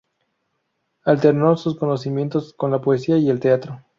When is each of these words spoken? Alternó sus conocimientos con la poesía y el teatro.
Alternó 1.05 1.57
sus 1.57 1.77
conocimientos 1.77 2.53
con 2.55 2.71
la 2.71 2.81
poesía 2.81 3.19
y 3.19 3.29
el 3.29 3.39
teatro. 3.39 3.83